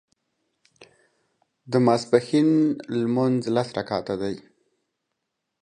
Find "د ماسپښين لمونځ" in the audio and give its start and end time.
1.71-3.41